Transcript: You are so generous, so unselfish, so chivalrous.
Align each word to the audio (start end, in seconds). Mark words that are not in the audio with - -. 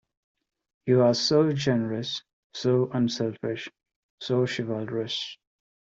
You 0.87 1.03
are 1.03 1.13
so 1.13 1.53
generous, 1.53 2.23
so 2.55 2.89
unselfish, 2.91 3.69
so 4.19 4.47
chivalrous. 4.47 5.37